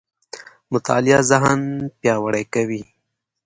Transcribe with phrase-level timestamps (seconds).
[0.71, 1.61] مطالعه ذهن
[1.99, 2.83] پياوړی کوي.